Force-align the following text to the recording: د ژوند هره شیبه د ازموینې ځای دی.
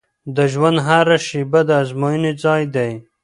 د 0.35 0.37
ژوند 0.53 0.77
هره 0.87 1.17
شیبه 1.27 1.61
د 1.67 1.69
ازموینې 1.81 2.31
ځای 2.43 2.63
دی. 2.75 2.91